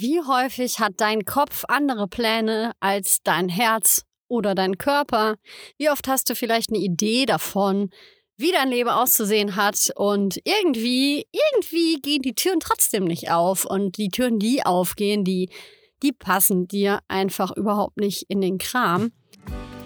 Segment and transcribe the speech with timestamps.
[0.00, 5.34] Wie häufig hat dein Kopf andere Pläne als dein Herz oder dein Körper?
[5.76, 7.90] Wie oft hast du vielleicht eine Idee davon,
[8.36, 13.96] wie dein Leben auszusehen hat und irgendwie, irgendwie gehen die Türen trotzdem nicht auf und
[13.96, 15.50] die Türen, die aufgehen, die,
[16.04, 19.10] die passen dir einfach überhaupt nicht in den Kram.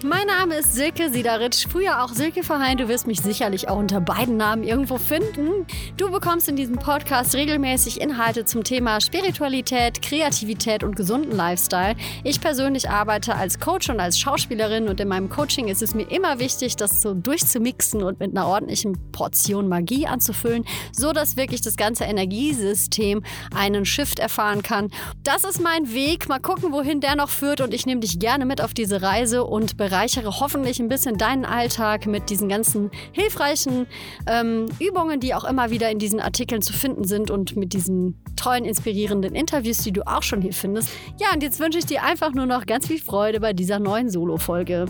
[0.05, 2.77] Mein Name ist Silke Sidaritsch, früher auch Silke Verheyen.
[2.77, 5.65] Du wirst mich sicherlich auch unter beiden Namen irgendwo finden.
[5.95, 11.95] Du bekommst in diesem Podcast regelmäßig Inhalte zum Thema Spiritualität, Kreativität und gesunden Lifestyle.
[12.25, 16.11] Ich persönlich arbeite als Coach und als Schauspielerin und in meinem Coaching ist es mir
[16.11, 21.61] immer wichtig, das so durchzumixen und mit einer ordentlichen Portion Magie anzufüllen, so dass wirklich
[21.61, 23.23] das ganze Energiesystem
[23.55, 24.89] einen Shift erfahren kann.
[25.23, 26.27] Das ist mein Weg.
[26.27, 29.45] Mal gucken, wohin der noch führt und ich nehme dich gerne mit auf diese Reise
[29.45, 33.85] und bereite bereichere hoffentlich ein bisschen deinen Alltag mit diesen ganzen hilfreichen
[34.25, 38.19] ähm, Übungen, die auch immer wieder in diesen Artikeln zu finden sind und mit diesen
[38.35, 40.89] tollen, inspirierenden Interviews, die du auch schon hier findest.
[41.19, 44.09] Ja, und jetzt wünsche ich dir einfach nur noch ganz viel Freude bei dieser neuen
[44.09, 44.87] Solo-Folge.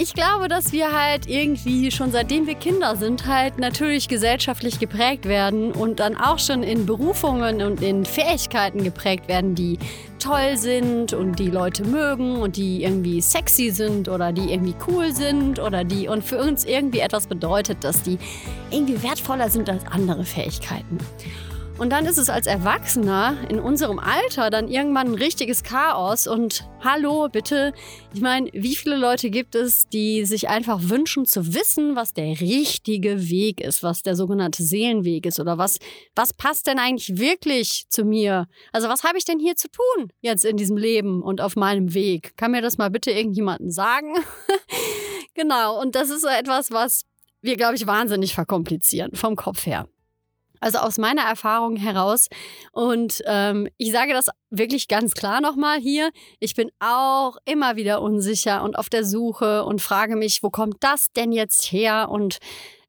[0.00, 5.24] Ich glaube, dass wir halt irgendwie schon seitdem wir Kinder sind, halt natürlich gesellschaftlich geprägt
[5.24, 9.76] werden und dann auch schon in Berufungen und in Fähigkeiten geprägt werden, die
[10.20, 15.12] toll sind und die Leute mögen und die irgendwie sexy sind oder die irgendwie cool
[15.12, 18.18] sind oder die und für uns irgendwie etwas bedeutet, dass die
[18.70, 20.98] irgendwie wertvoller sind als andere Fähigkeiten.
[21.78, 26.26] Und dann ist es als Erwachsener in unserem Alter dann irgendwann ein richtiges Chaos.
[26.26, 27.72] Und hallo, bitte,
[28.12, 32.40] ich meine, wie viele Leute gibt es, die sich einfach wünschen zu wissen, was der
[32.40, 35.78] richtige Weg ist, was der sogenannte Seelenweg ist oder was,
[36.16, 38.48] was passt denn eigentlich wirklich zu mir?
[38.72, 41.94] Also was habe ich denn hier zu tun jetzt in diesem Leben und auf meinem
[41.94, 42.36] Weg?
[42.36, 44.16] Kann mir das mal bitte irgendjemanden sagen?
[45.34, 47.04] genau, und das ist so etwas, was
[47.40, 49.86] wir, glaube ich, wahnsinnig verkomplizieren vom Kopf her.
[50.60, 52.28] Also aus meiner Erfahrung heraus.
[52.72, 56.10] Und ähm, ich sage das wirklich ganz klar nochmal hier.
[56.40, 60.76] Ich bin auch immer wieder unsicher und auf der Suche und frage mich, wo kommt
[60.80, 62.08] das denn jetzt her?
[62.10, 62.38] Und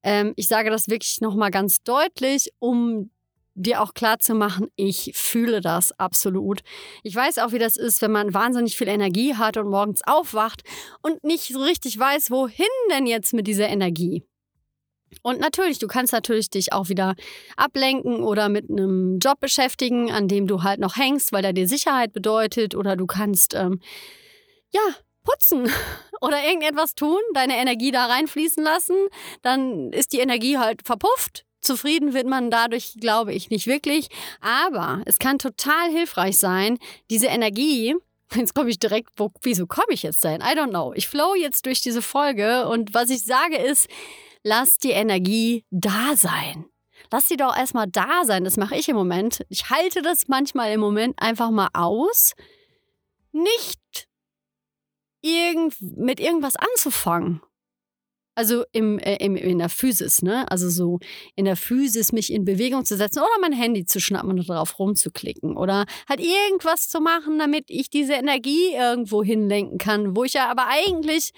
[0.03, 3.09] ähm, ich sage das wirklich nochmal ganz deutlich, um
[3.56, 6.62] dir auch klar zu machen, ich fühle das absolut.
[7.03, 10.63] Ich weiß auch, wie das ist, wenn man wahnsinnig viel Energie hat und morgens aufwacht
[11.02, 14.24] und nicht so richtig weiß, wohin denn jetzt mit dieser Energie.
[15.22, 17.16] Und natürlich, du kannst natürlich dich auch wieder
[17.58, 21.68] ablenken oder mit einem Job beschäftigen, an dem du halt noch hängst, weil der dir
[21.68, 22.75] Sicherheit bedeutet.
[22.75, 23.80] Oder du kannst, ähm,
[24.72, 24.81] ja,
[25.24, 25.70] putzen
[26.22, 28.96] oder irgendetwas tun, deine Energie da reinfließen lassen.
[29.42, 31.46] Dann ist die Energie halt verpufft.
[31.62, 34.09] Zufrieden wird man dadurch, glaube ich, nicht wirklich.
[34.40, 37.96] Aber es kann total hilfreich sein, diese Energie,
[38.36, 40.41] Jetzt komme ich direkt, wo, wieso komme ich jetzt dahin?
[40.41, 40.94] I don't know.
[40.96, 43.88] Ich flow jetzt durch diese Folge und was ich sage ist,
[44.44, 46.66] lass die Energie da sein.
[47.12, 48.44] Lass sie doch erstmal da sein.
[48.44, 49.46] Das mache ich im Moment.
[49.50, 52.34] Ich halte das manchmal im Moment einfach mal aus,
[53.32, 54.08] nicht
[55.22, 57.42] irgend, mit irgendwas anzufangen.
[58.36, 60.50] Also im, äh, im, in der Physis, ne?
[60.50, 61.00] Also so
[61.36, 64.80] in der Physis mich in Bewegung zu setzen oder mein Handy zu schnappen und darauf
[64.80, 70.34] rumzuklicken oder halt irgendwas zu machen, damit ich diese Energie irgendwo hinlenken kann, wo ich
[70.34, 71.34] ja aber eigentlich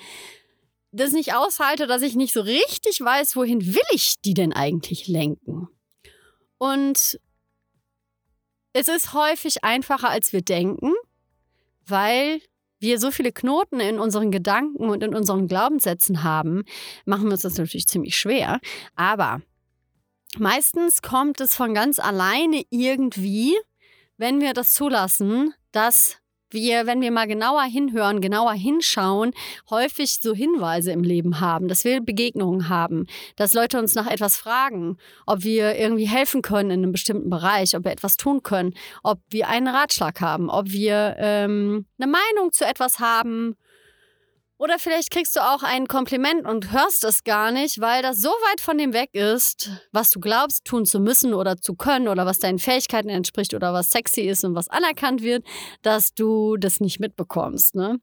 [0.91, 5.07] das nicht aushalte, dass ich nicht so richtig weiß, wohin will ich die denn eigentlich
[5.07, 5.67] lenken.
[6.57, 7.19] Und
[8.73, 10.93] es ist häufig einfacher, als wir denken,
[11.85, 12.41] weil
[12.79, 16.63] wir so viele Knoten in unseren Gedanken und in unseren Glaubenssätzen haben,
[17.05, 18.59] machen wir uns das natürlich ziemlich schwer.
[18.95, 19.41] Aber
[20.37, 23.55] meistens kommt es von ganz alleine irgendwie,
[24.17, 26.17] wenn wir das zulassen, dass
[26.53, 29.31] wir, wenn wir mal genauer hinhören, genauer hinschauen,
[29.69, 34.37] häufig so Hinweise im Leben haben, dass wir Begegnungen haben, dass Leute uns nach etwas
[34.37, 38.73] fragen, ob wir irgendwie helfen können in einem bestimmten Bereich, ob wir etwas tun können,
[39.03, 43.55] ob wir einen Ratschlag haben, ob wir ähm, eine Meinung zu etwas haben
[44.61, 48.29] oder vielleicht kriegst du auch ein Kompliment und hörst es gar nicht, weil das so
[48.29, 52.27] weit von dem weg ist, was du glaubst tun zu müssen oder zu können oder
[52.27, 55.43] was deinen Fähigkeiten entspricht oder was sexy ist und was anerkannt wird,
[55.81, 57.73] dass du das nicht mitbekommst.
[57.73, 57.99] Ne?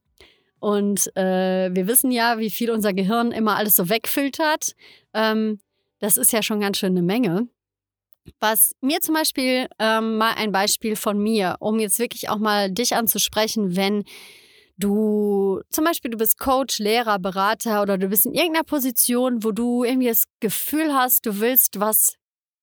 [0.58, 4.72] Und äh, wir wissen ja, wie viel unser Gehirn immer alles so wegfiltert.
[5.14, 5.60] Ähm,
[6.00, 7.46] das ist ja schon ganz schön eine Menge.
[8.40, 12.68] Was mir zum Beispiel ähm, mal ein Beispiel von mir, um jetzt wirklich auch mal
[12.68, 14.02] dich anzusprechen, wenn
[14.78, 19.52] du zum Beispiel, du bist Coach, Lehrer, Berater oder du bist in irgendeiner Position, wo
[19.52, 22.14] du irgendwie das Gefühl hast, du willst was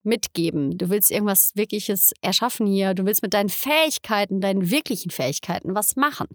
[0.03, 0.77] mitgeben.
[0.77, 2.93] Du willst irgendwas Wirkliches erschaffen hier.
[2.93, 6.27] Du willst mit deinen Fähigkeiten, deinen wirklichen Fähigkeiten was machen.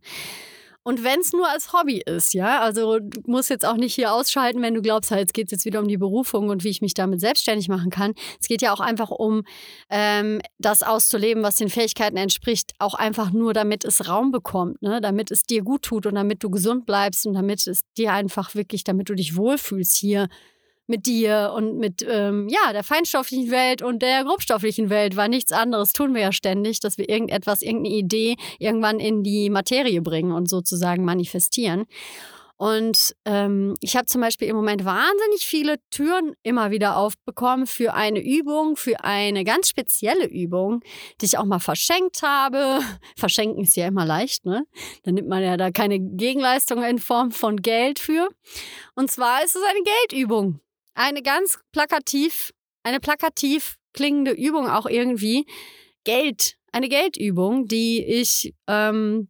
[0.82, 4.14] Und wenn es nur als Hobby ist, ja, also du musst jetzt auch nicht hier
[4.14, 6.94] ausschalten, wenn du glaubst, geht es jetzt wieder um die Berufung und wie ich mich
[6.94, 8.14] damit selbstständig machen kann.
[8.40, 9.42] Es geht ja auch einfach um
[9.90, 15.02] ähm, das auszuleben, was den Fähigkeiten entspricht, auch einfach nur, damit es Raum bekommt, ne?
[15.02, 18.54] damit es dir gut tut und damit du gesund bleibst und damit es dir einfach
[18.54, 20.28] wirklich, damit du dich wohlfühlst hier
[20.90, 25.52] mit dir und mit ähm, ja, der feinstofflichen Welt und der grobstofflichen Welt, weil nichts
[25.52, 30.32] anderes tun wir ja ständig, dass wir irgendetwas, irgendeine Idee irgendwann in die Materie bringen
[30.32, 31.86] und sozusagen manifestieren.
[32.60, 37.94] Und ähm, ich habe zum Beispiel im Moment wahnsinnig viele Türen immer wieder aufbekommen für
[37.94, 40.82] eine Übung, für eine ganz spezielle Übung,
[41.22, 42.80] die ich auch mal verschenkt habe.
[43.16, 44.66] Verschenken ist ja immer leicht, ne?
[45.04, 48.28] Da nimmt man ja da keine Gegenleistung in Form von Geld für.
[48.94, 50.60] Und zwar ist es eine Geldübung
[50.94, 52.52] eine ganz plakativ,
[52.82, 55.46] eine plakativ klingende Übung auch irgendwie.
[56.04, 59.28] Geld, eine Geldübung, die ich ähm,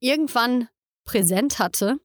[0.00, 0.68] irgendwann
[1.04, 1.98] präsent hatte,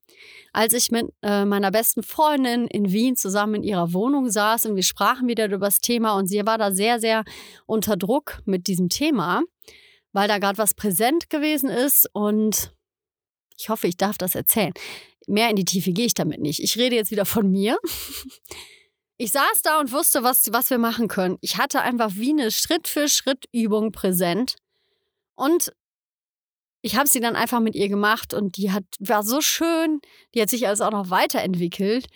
[0.52, 4.76] als ich mit äh, meiner besten Freundin in Wien zusammen in ihrer Wohnung saß und
[4.76, 7.24] wir sprachen wieder über das Thema und sie war da sehr, sehr
[7.66, 9.42] unter Druck mit diesem Thema,
[10.12, 12.74] weil da gerade was präsent gewesen ist und
[13.56, 14.74] ich hoffe, ich darf das erzählen
[15.30, 16.60] mehr in die Tiefe gehe ich damit nicht.
[16.60, 17.78] Ich rede jetzt wieder von mir.
[19.22, 21.36] Ich saß da und wusste, was, was wir machen können.
[21.42, 24.56] Ich hatte einfach wie eine Schritt-für-Schritt-Übung präsent.
[25.34, 25.74] Und
[26.80, 30.00] ich habe sie dann einfach mit ihr gemacht und die hat, war so schön.
[30.34, 32.06] Die hat sich also auch noch weiterentwickelt.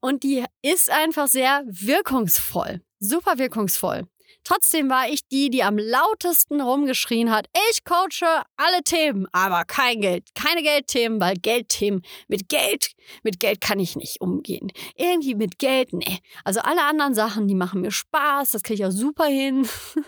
[0.00, 2.80] Und die ist einfach sehr wirkungsvoll.
[2.98, 4.08] Super wirkungsvoll.
[4.44, 10.02] Trotzdem war ich die, die am lautesten rumgeschrien hat, ich coache alle Themen, aber kein
[10.02, 12.92] Geld, keine Geldthemen, weil Geldthemen, mit Geld,
[13.22, 14.70] mit Geld kann ich nicht umgehen.
[14.96, 16.18] Irgendwie mit Geld, nee.
[16.44, 19.66] Also alle anderen Sachen, die machen mir Spaß, das kriege ich auch super hin.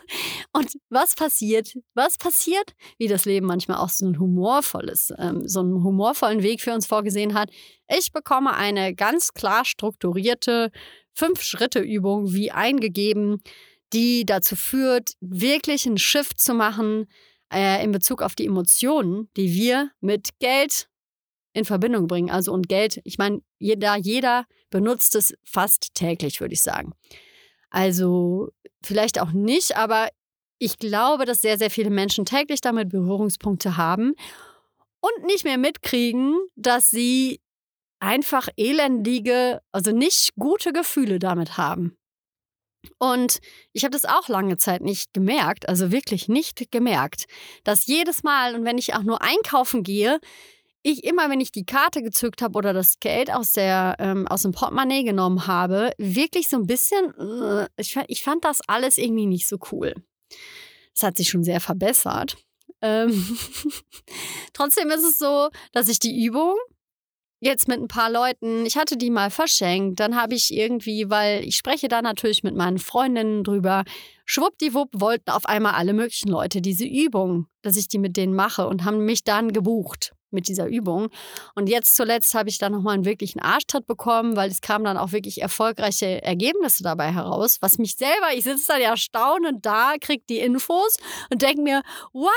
[0.53, 1.73] Und was passiert?
[1.95, 2.75] Was passiert?
[2.99, 6.87] Wie das Leben manchmal auch so ein humorvolles, ähm, so einen humorvollen Weg für uns
[6.87, 7.51] vorgesehen hat.
[7.89, 10.71] Ich bekomme eine ganz klar strukturierte
[11.15, 13.41] Fünf-Schritte-Übung wie eingegeben
[13.93, 17.07] die dazu führt, wirklich einen Shift zu machen
[17.53, 20.89] äh, in Bezug auf die Emotionen, die wir mit Geld
[21.53, 22.31] in Verbindung bringen.
[22.31, 26.93] Also und Geld, ich meine, jeder, jeder benutzt es fast täglich, würde ich sagen.
[27.71, 28.51] Also
[28.83, 30.09] vielleicht auch nicht, aber
[30.59, 34.15] ich glaube, dass sehr, sehr viele Menschen täglich damit Berührungspunkte haben
[35.01, 37.41] und nicht mehr mitkriegen, dass sie
[38.01, 41.97] einfach elendige, also nicht gute Gefühle damit haben.
[42.99, 43.39] Und
[43.73, 47.27] ich habe das auch lange Zeit nicht gemerkt, also wirklich nicht gemerkt,
[47.65, 50.21] dass jedes Mal und wenn ich auch nur einkaufen gehe,
[50.83, 54.43] ich immer, wenn ich die Karte gezückt habe oder das Geld aus, der, ähm, aus
[54.43, 59.27] dem Portemonnaie genommen habe, wirklich so ein bisschen, äh, ich, ich fand das alles irgendwie
[59.27, 59.95] nicht so cool.
[60.95, 62.37] Es hat sich schon sehr verbessert.
[62.83, 63.39] Ähm
[64.53, 66.55] Trotzdem ist es so, dass ich die Übung
[67.47, 71.45] jetzt mit ein paar Leuten, ich hatte die mal verschenkt, dann habe ich irgendwie, weil
[71.45, 73.85] ich spreche da natürlich mit meinen Freundinnen drüber,
[74.27, 78.67] schwuppdiwupp wollten auf einmal alle möglichen Leute diese Übung, dass ich die mit denen mache
[78.67, 81.09] und haben mich dann gebucht mit dieser Übung.
[81.55, 84.99] Und jetzt zuletzt habe ich dann nochmal einen wirklichen Arschtritt bekommen, weil es kamen dann
[84.99, 89.95] auch wirklich erfolgreiche Ergebnisse dabei heraus, was mich selber, ich sitze dann ja staunend da,
[90.01, 90.97] kriege die Infos
[91.31, 91.83] und denke mir,
[92.13, 92.31] wow,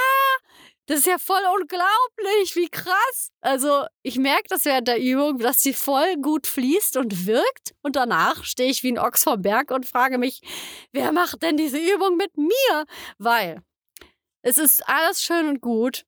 [0.90, 3.32] das ist ja voll unglaublich, wie krass.
[3.42, 7.76] Also ich merke das während der Übung, dass die voll gut fließt und wirkt.
[7.84, 10.42] Und danach stehe ich wie ein Ochs vom Berg und frage mich,
[10.92, 12.86] wer macht denn diese Übung mit mir?
[13.20, 13.62] Weil
[14.42, 16.08] es ist alles schön und gut.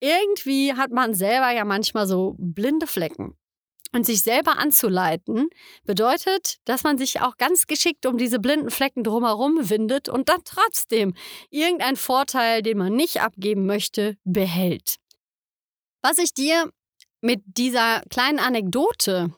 [0.00, 3.38] Irgendwie hat man selber ja manchmal so blinde Flecken.
[3.94, 5.50] Und sich selber anzuleiten,
[5.84, 10.42] bedeutet, dass man sich auch ganz geschickt um diese blinden Flecken drumherum windet und dann
[10.44, 11.14] trotzdem
[11.50, 14.96] irgendeinen Vorteil, den man nicht abgeben möchte, behält.
[16.00, 16.72] Was ich dir
[17.20, 19.34] mit dieser kleinen Anekdote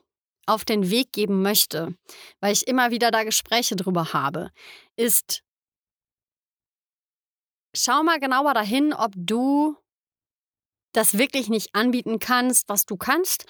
[0.46, 1.94] auf den Weg geben möchte,
[2.40, 4.50] weil ich immer wieder da Gespräche drüber habe,
[4.96, 5.42] ist,
[7.75, 9.76] schau mal genauer dahin, ob du
[10.92, 13.46] das wirklich nicht anbieten kannst, was du kannst,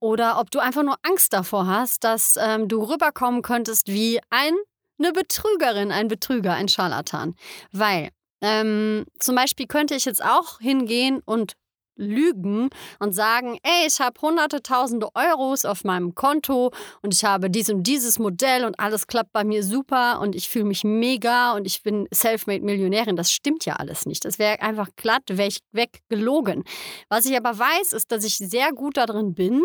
[0.00, 4.54] oder ob du einfach nur Angst davor hast, dass ähm, du rüberkommen könntest wie ein,
[4.98, 7.34] eine Betrügerin, ein Betrüger, ein Scharlatan.
[7.72, 11.54] Weil ähm, zum Beispiel könnte ich jetzt auch hingehen und
[11.98, 16.70] lügen und sagen, ey, ich habe hunderte, tausende Euros auf meinem Konto
[17.02, 20.48] und ich habe dies und dieses Modell und alles klappt bei mir super und ich
[20.48, 23.16] fühle mich mega und ich bin self-made Millionärin.
[23.16, 24.24] Das stimmt ja alles nicht.
[24.24, 26.64] Das wäre einfach glatt weg, weg gelogen.
[27.08, 29.64] Was ich aber weiß, ist, dass ich sehr gut darin bin,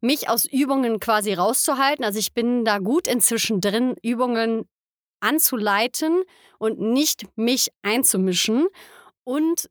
[0.00, 2.04] mich aus Übungen quasi rauszuhalten.
[2.04, 4.66] Also ich bin da gut inzwischen drin, Übungen
[5.20, 6.22] anzuleiten
[6.58, 8.66] und nicht mich einzumischen
[9.24, 9.68] und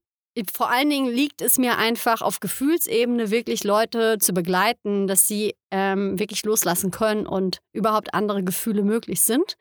[0.54, 5.56] vor allen Dingen liegt es mir einfach auf Gefühlsebene wirklich Leute zu begleiten, dass sie
[5.72, 9.58] ähm, wirklich loslassen können und überhaupt andere Gefühle möglich sind.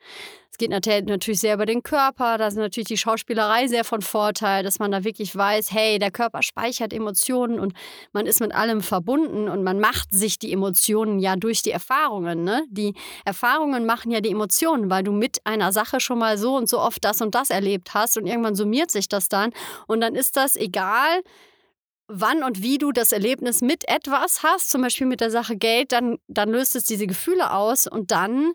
[0.55, 4.63] Es geht natürlich sehr über den Körper, da ist natürlich die Schauspielerei sehr von Vorteil,
[4.63, 7.73] dass man da wirklich weiß, hey, der Körper speichert Emotionen und
[8.13, 12.45] man ist mit allem verbunden und man macht sich die Emotionen ja durch die Erfahrungen.
[12.45, 12.63] Ne?
[12.69, 12.93] Die
[13.25, 16.79] Erfahrungen machen ja die Emotionen, weil du mit einer Sache schon mal so und so
[16.79, 19.51] oft das und das erlebt hast und irgendwann summiert sich das dann
[19.87, 21.21] und dann ist das egal,
[22.07, 25.91] wann und wie du das Erlebnis mit etwas hast, zum Beispiel mit der Sache Geld,
[25.91, 28.53] dann, dann löst es diese Gefühle aus und dann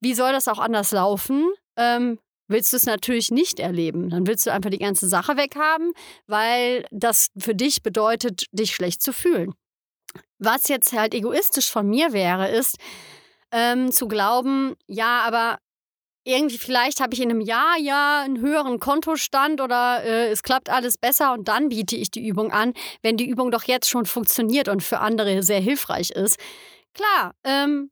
[0.00, 1.52] wie soll das auch anders laufen?
[1.76, 2.18] Ähm,
[2.50, 4.10] willst du es natürlich nicht erleben.
[4.10, 5.92] Dann willst du einfach die ganze Sache weghaben,
[6.26, 9.54] weil das für dich bedeutet, dich schlecht zu fühlen.
[10.38, 12.76] Was jetzt halt egoistisch von mir wäre, ist
[13.52, 15.58] ähm, zu glauben, ja, aber
[16.24, 20.68] irgendwie vielleicht habe ich in einem Jahr ja einen höheren Kontostand oder äh, es klappt
[20.68, 24.06] alles besser und dann biete ich die Übung an, wenn die Übung doch jetzt schon
[24.06, 26.38] funktioniert und für andere sehr hilfreich ist.
[26.94, 27.90] Klar, ähm,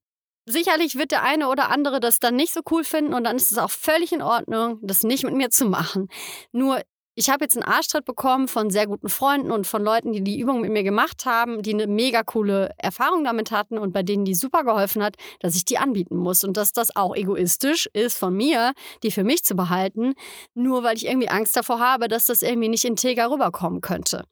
[0.50, 3.52] sicherlich wird der eine oder andere das dann nicht so cool finden und dann ist
[3.52, 6.08] es auch völlig in Ordnung, das nicht mit mir zu machen.
[6.52, 6.80] Nur
[7.18, 10.38] ich habe jetzt einen Arschtritt bekommen von sehr guten Freunden und von Leuten, die die
[10.38, 14.24] Übung mit mir gemacht haben, die eine mega coole Erfahrung damit hatten und bei denen
[14.24, 18.16] die super geholfen hat, dass ich die anbieten muss und dass das auch egoistisch ist
[18.16, 20.14] von mir, die für mich zu behalten,
[20.54, 24.22] nur weil ich irgendwie Angst davor habe, dass das irgendwie nicht integer rüberkommen könnte.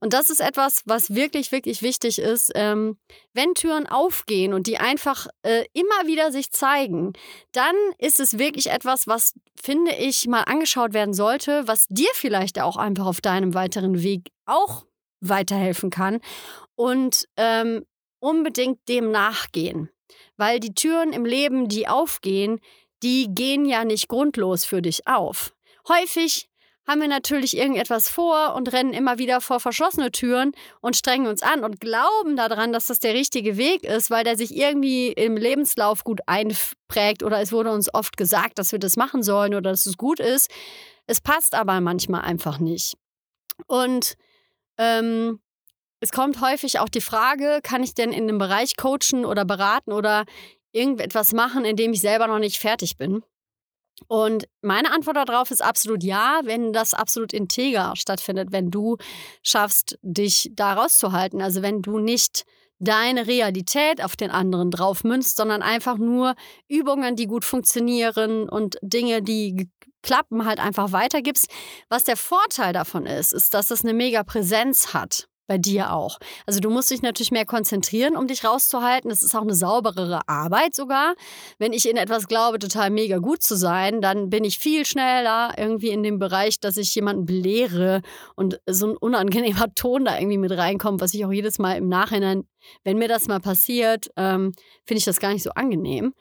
[0.00, 2.52] Und das ist etwas, was wirklich, wirklich wichtig ist.
[2.54, 2.98] Ähm,
[3.32, 7.12] wenn Türen aufgehen und die einfach äh, immer wieder sich zeigen,
[7.52, 12.60] dann ist es wirklich etwas, was, finde ich, mal angeschaut werden sollte, was dir vielleicht
[12.60, 14.84] auch einfach auf deinem weiteren Weg auch
[15.20, 16.20] weiterhelfen kann.
[16.76, 17.84] Und ähm,
[18.20, 19.90] unbedingt dem nachgehen.
[20.36, 22.58] Weil die Türen im Leben, die aufgehen,
[23.02, 25.54] die gehen ja nicht grundlos für dich auf.
[25.88, 26.48] Häufig
[26.86, 31.42] haben wir natürlich irgendetwas vor und rennen immer wieder vor verschlossene Türen und strengen uns
[31.42, 35.36] an und glauben daran, dass das der richtige Weg ist, weil der sich irgendwie im
[35.36, 39.70] Lebenslauf gut einprägt oder es wurde uns oft gesagt, dass wir das machen sollen oder
[39.70, 40.50] dass es gut ist.
[41.06, 42.94] Es passt aber manchmal einfach nicht.
[43.66, 44.14] Und
[44.78, 45.40] ähm,
[46.00, 49.92] es kommt häufig auch die Frage, kann ich denn in einem Bereich coachen oder beraten
[49.92, 50.24] oder
[50.72, 53.22] irgendetwas machen, in dem ich selber noch nicht fertig bin?
[54.08, 58.96] Und meine Antwort darauf ist absolut ja, wenn das absolut integer stattfindet, wenn du
[59.42, 61.40] schaffst, dich da rauszuhalten.
[61.40, 62.44] Also wenn du nicht
[62.80, 66.34] deine Realität auf den anderen drauf münzt, sondern einfach nur
[66.68, 69.70] Übungen, die gut funktionieren und Dinge, die
[70.02, 71.48] klappen, halt einfach weitergibst.
[71.88, 76.18] Was der Vorteil davon ist, ist, dass es eine mega Präsenz hat bei dir auch.
[76.46, 79.10] Also du musst dich natürlich mehr konzentrieren, um dich rauszuhalten.
[79.10, 81.14] Das ist auch eine sauberere Arbeit sogar.
[81.58, 85.52] Wenn ich in etwas glaube, total mega gut zu sein, dann bin ich viel schneller
[85.56, 88.00] irgendwie in dem Bereich, dass ich jemanden belehre
[88.36, 91.88] und so ein unangenehmer Ton da irgendwie mit reinkommt, was ich auch jedes Mal im
[91.88, 92.44] Nachhinein,
[92.82, 94.52] wenn mir das mal passiert, ähm,
[94.84, 96.14] finde ich das gar nicht so angenehm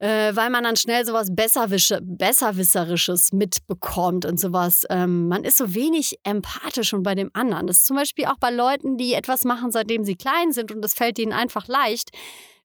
[0.00, 4.84] äh, weil man dann schnell sowas Besserwisserisches mitbekommt und sowas.
[4.90, 7.66] Ähm, man ist so wenig empathisch und bei dem anderen.
[7.66, 10.84] Das ist zum Beispiel auch bei Leuten, die etwas machen, seitdem sie klein sind und
[10.84, 12.10] es fällt ihnen einfach leicht.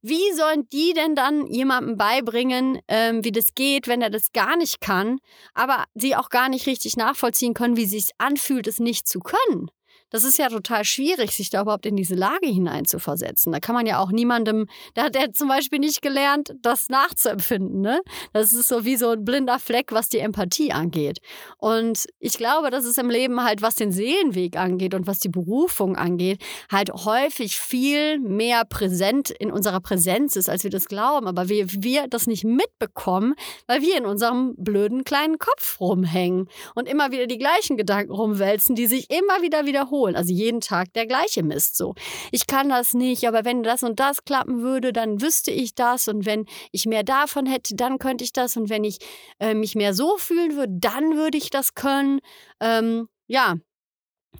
[0.02, 4.56] Wie sollen die denn dann jemandem beibringen, ähm, wie das geht, wenn er das gar
[4.56, 5.18] nicht kann,
[5.54, 9.20] aber sie auch gar nicht richtig nachvollziehen können, wie es sich anfühlt, es nicht zu
[9.20, 9.72] können?
[10.16, 13.52] Das ist ja total schwierig, sich da überhaupt in diese Lage hineinzuversetzen.
[13.52, 17.82] Da kann man ja auch niemandem, da hat er zum Beispiel nicht gelernt, das nachzuempfinden.
[17.82, 18.00] Ne?
[18.32, 21.20] Das ist so wie so ein blinder Fleck, was die Empathie angeht.
[21.58, 25.28] Und ich glaube, dass es im Leben halt, was den Seelenweg angeht und was die
[25.28, 26.42] Berufung angeht,
[26.72, 31.28] halt häufig viel mehr präsent in unserer Präsenz ist, als wir das glauben.
[31.28, 33.36] Aber wir, wir das nicht mitbekommen,
[33.68, 38.76] weil wir in unserem blöden kleinen Kopf rumhängen und immer wieder die gleichen Gedanken rumwälzen,
[38.76, 40.16] die sich immer wieder wiederholen wiederholen.
[40.16, 41.96] Also jeden Tag der gleiche Mist so.
[42.32, 46.08] Ich kann das nicht, aber wenn das und das klappen würde, dann wüsste ich das.
[46.08, 48.58] Und wenn ich mehr davon hätte, dann könnte ich das.
[48.58, 49.00] Und wenn ich
[49.40, 52.20] äh, mich mehr so fühlen würde, dann würde ich das können.
[52.60, 53.56] Ähm, ja,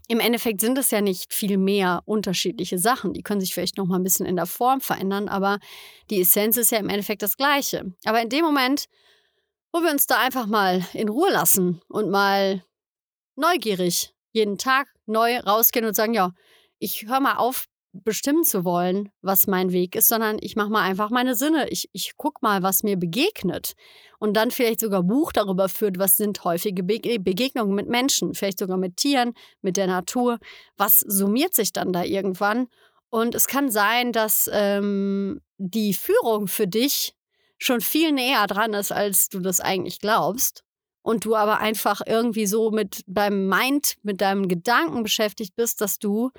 [0.08, 3.14] im Endeffekt sind es ja nicht viel mehr unterschiedliche Sachen.
[3.14, 5.60] Die können sich vielleicht noch mal ein bisschen in der Form verändern, aber
[6.10, 7.94] die Essenz ist ja im Endeffekt das Gleiche.
[8.04, 8.86] Aber in dem Moment,
[9.72, 12.64] wo wir uns da einfach mal in Ruhe lassen und mal
[13.36, 16.32] neugierig jeden Tag neu rausgehen und sagen, ja,
[16.80, 17.66] ich höre mal auf,
[18.04, 21.70] bestimmen zu wollen, was mein Weg ist, sondern ich mache mal einfach meine Sinne.
[21.70, 23.74] Ich, ich gucke mal, was mir begegnet.
[24.20, 28.78] Und dann vielleicht sogar Buch darüber führt, was sind häufige Begegnungen mit Menschen, vielleicht sogar
[28.78, 30.40] mit Tieren, mit der Natur.
[30.78, 32.68] Was summiert sich dann da irgendwann?
[33.10, 37.16] Und es kann sein, dass ähm, die Führung für dich
[37.58, 40.65] schon viel näher dran ist, als du das eigentlich glaubst.
[41.06, 46.00] Und du aber einfach irgendwie so mit deinem Mind, mit deinem Gedanken beschäftigt bist, dass
[46.00, 46.32] du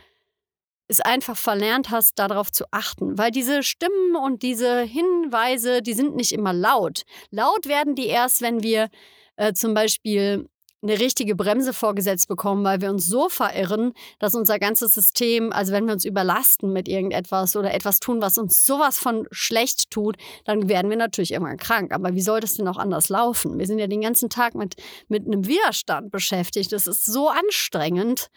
[0.89, 3.17] es einfach verlernt hast, darauf zu achten.
[3.17, 7.03] Weil diese Stimmen und diese Hinweise, die sind nicht immer laut.
[7.31, 8.89] Laut werden die erst, wenn wir
[9.37, 10.49] äh, zum Beispiel
[10.89, 15.73] eine richtige Bremse vorgesetzt bekommen, weil wir uns so verirren, dass unser ganzes System, also
[15.73, 20.17] wenn wir uns überlasten mit irgendetwas oder etwas tun, was uns sowas von schlecht tut,
[20.45, 21.93] dann werden wir natürlich irgendwann krank.
[21.93, 23.59] Aber wie soll das denn auch anders laufen?
[23.59, 24.77] Wir sind ja den ganzen Tag mit,
[25.09, 26.73] mit einem Widerstand beschäftigt.
[26.73, 28.29] Das ist so anstrengend.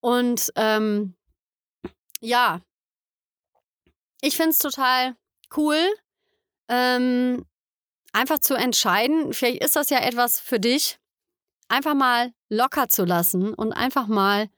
[0.00, 1.14] Und ähm,
[2.20, 2.60] ja,
[4.20, 5.16] ich finde es total
[5.56, 5.78] cool,
[6.68, 7.44] ähm,
[8.12, 10.99] einfach zu entscheiden, vielleicht ist das ja etwas für dich,
[11.70, 14.48] einfach mal locker zu lassen und einfach mal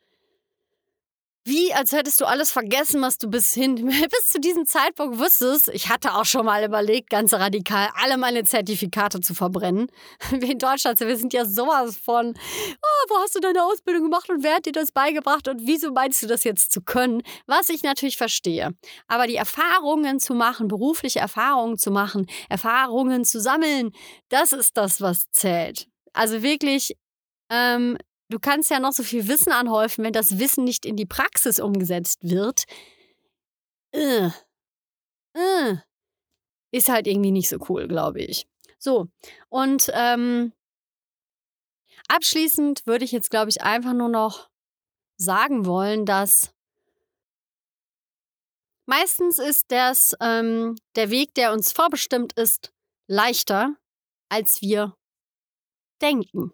[1.45, 3.75] wie, als hättest du alles vergessen, was du bis hin,
[4.11, 5.71] bis zu diesem Zeitpunkt wusstest.
[5.73, 9.88] Ich hatte auch schon mal überlegt, ganz radikal, alle meine Zertifikate zu verbrennen.
[10.31, 14.31] Wir in Deutschland, wir sind ja sowas von, oh, wo hast du deine Ausbildung gemacht
[14.31, 17.23] und wer hat dir das beigebracht und wieso meinst du das jetzt zu können?
[17.47, 18.71] Was ich natürlich verstehe.
[19.09, 23.90] Aber die Erfahrungen zu machen, berufliche Erfahrungen zu machen, Erfahrungen zu sammeln,
[24.28, 25.88] das ist das, was zählt.
[26.12, 26.97] Also wirklich
[27.52, 27.99] ähm,
[28.30, 31.61] du kannst ja noch so viel Wissen anhäufen, wenn das Wissen nicht in die Praxis
[31.61, 32.64] umgesetzt wird.
[33.92, 34.30] Äh,
[35.35, 35.76] äh,
[36.73, 38.49] ist halt irgendwie nicht so cool, glaube ich.
[38.78, 39.09] So,
[39.50, 40.54] und ähm,
[42.09, 44.50] abschließend würde ich jetzt, glaube ich, einfach nur noch
[45.18, 46.54] sagen wollen, dass
[48.87, 52.73] meistens ist das, ähm, der Weg, der uns vorbestimmt ist,
[53.09, 53.76] leichter,
[54.30, 54.97] als wir
[56.00, 56.52] denken.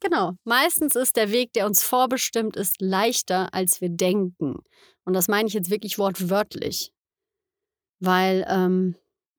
[0.00, 0.32] Genau.
[0.44, 4.62] Meistens ist der Weg, der uns vorbestimmt ist, leichter, als wir denken.
[5.04, 6.92] Und das meine ich jetzt wirklich wortwörtlich.
[8.00, 8.94] Weil ähm,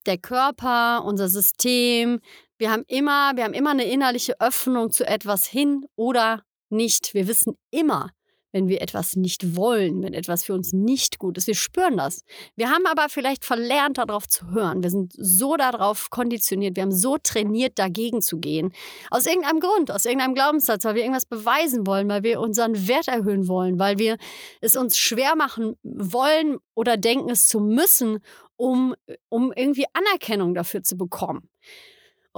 [0.06, 2.20] der Körper, unser System,
[2.58, 7.14] wir haben immer, wir haben immer eine innerliche Öffnung zu etwas hin oder nicht.
[7.14, 8.12] Wir wissen immer,
[8.52, 11.48] wenn wir etwas nicht wollen, wenn etwas für uns nicht gut ist.
[11.48, 12.24] Wir spüren das.
[12.56, 14.84] Wir haben aber vielleicht verlernt, darauf zu hören.
[14.84, 18.74] Wir sind so darauf konditioniert, wir haben so trainiert, dagegen zu gehen.
[19.12, 23.08] Aus irgendeinem Grund, aus irgendeinem Glaubenssatz, weil wir irgendwas beweisen wollen, weil wir unseren Wert
[23.08, 24.18] erhöhen wollen, weil wir
[24.62, 28.20] es uns schwer machen wollen oder denken, es zu müssen,
[28.56, 28.96] um,
[29.30, 31.50] um irgendwie Anerkennung dafür zu bekommen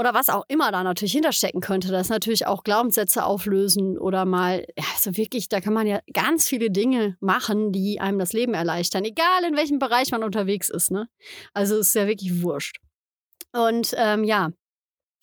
[0.02, 1.90] oder was auch immer da natürlich hinterstecken könnte.
[1.90, 6.48] Das natürlich auch Glaubenssätze auflösen oder mal, ja, so wirklich, da kann man ja ganz
[6.48, 10.90] viele Dinge machen, die einem das Leben erleichtern, egal in welchem Bereich man unterwegs ist.
[10.90, 11.08] Ne?
[11.54, 12.78] Also ist ja wirklich wurscht.
[13.54, 14.50] Und ähm, ja,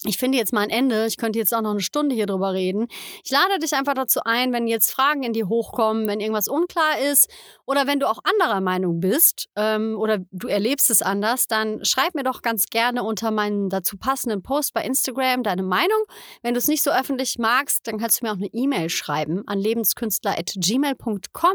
[0.04, 1.06] ich finde jetzt mal ein Ende.
[1.06, 2.86] Ich könnte jetzt auch noch eine Stunde hier drüber reden.
[3.24, 7.00] Ich lade dich einfach dazu ein, wenn jetzt Fragen in dir hochkommen, wenn irgendwas unklar
[7.10, 7.28] ist
[7.66, 12.14] oder wenn du auch anderer Meinung bist ähm, oder du erlebst es anders, dann schreib
[12.14, 16.04] mir doch ganz gerne unter meinen dazu passenden Post bei Instagram deine Meinung.
[16.42, 19.42] Wenn du es nicht so öffentlich magst, dann kannst du mir auch eine E-Mail schreiben
[19.46, 21.54] an lebenskünstler.gmail.com.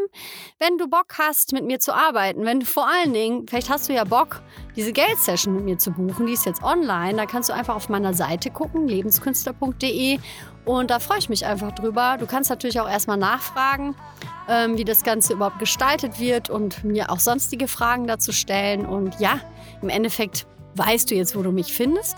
[0.60, 3.88] Wenn du Bock hast, mit mir zu arbeiten, wenn du vor allen Dingen, vielleicht hast
[3.88, 4.42] du ja Bock,
[4.76, 7.90] diese Geldsession mit mir zu buchen, die ist jetzt online, da kannst du einfach auf
[7.90, 10.20] meiner Seite gucken, lebenskünstler.de.
[10.66, 12.18] Und da freue ich mich einfach drüber.
[12.20, 13.96] Du kannst natürlich auch erstmal nachfragen,
[14.48, 18.86] ähm, wie das Ganze überhaupt gestaltet wird und mir auch sonstige Fragen dazu stellen.
[18.86, 19.40] Und ja,
[19.82, 22.18] im Endeffekt weißt du jetzt, wo du mich findest.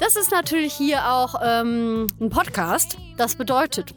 [0.00, 2.98] Das ist natürlich hier auch ähm, ein Podcast.
[3.16, 3.94] Das bedeutet,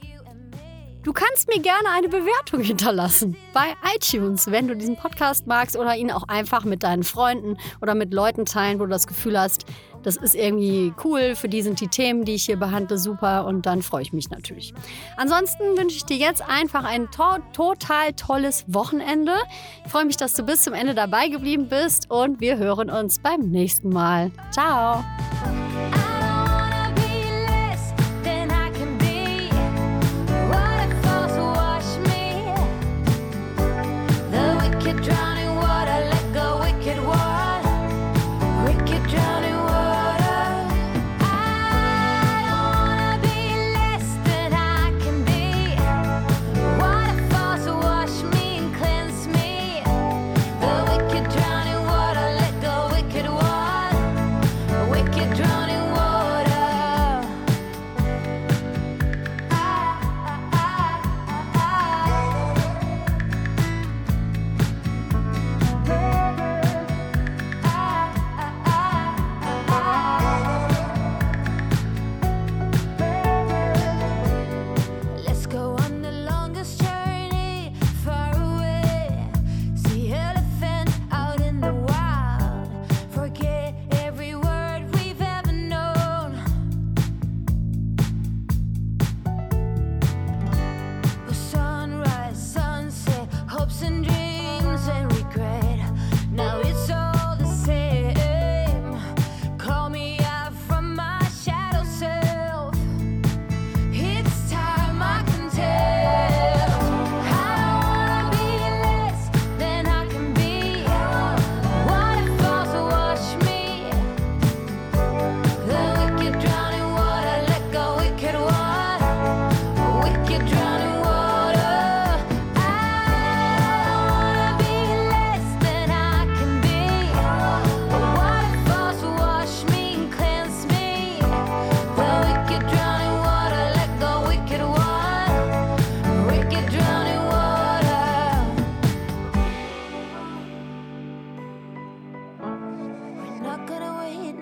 [1.04, 5.96] Du kannst mir gerne eine Bewertung hinterlassen bei iTunes, wenn du diesen Podcast magst oder
[5.96, 9.66] ihn auch einfach mit deinen Freunden oder mit Leuten teilen, wo du das Gefühl hast,
[10.04, 13.66] das ist irgendwie cool, für die sind die Themen, die ich hier behandle, super und
[13.66, 14.76] dann freue ich mich natürlich.
[15.18, 19.34] Ansonsten wünsche ich dir jetzt einfach ein to total tolles Wochenende.
[19.86, 23.20] Ich freue mich, dass du bis zum Ende dabei geblieben bist und wir hören uns
[23.20, 24.32] beim nächsten Mal.
[24.52, 25.04] Ciao!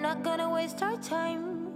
[0.09, 1.67] not gonna waste our time.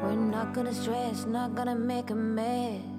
[0.00, 2.95] We're not gonna stress, not gonna make a mess.